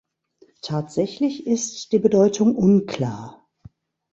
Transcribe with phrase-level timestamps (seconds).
[0.63, 3.47] Tatsächlich ist die Bedeutung unklar.